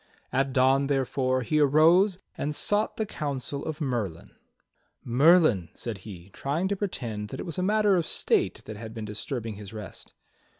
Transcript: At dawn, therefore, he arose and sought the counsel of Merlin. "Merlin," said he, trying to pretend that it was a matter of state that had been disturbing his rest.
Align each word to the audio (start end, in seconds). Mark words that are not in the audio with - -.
At 0.33 0.51
dawn, 0.51 0.87
therefore, 0.87 1.43
he 1.43 1.59
arose 1.59 2.17
and 2.35 2.55
sought 2.55 2.97
the 2.97 3.05
counsel 3.05 3.63
of 3.63 3.79
Merlin. 3.79 4.31
"Merlin," 5.03 5.69
said 5.75 5.99
he, 5.99 6.31
trying 6.33 6.67
to 6.69 6.75
pretend 6.75 7.27
that 7.29 7.39
it 7.39 7.45
was 7.45 7.59
a 7.59 7.61
matter 7.61 7.95
of 7.97 8.07
state 8.07 8.63
that 8.65 8.77
had 8.77 8.95
been 8.95 9.05
disturbing 9.05 9.57
his 9.57 9.73
rest. 9.73 10.15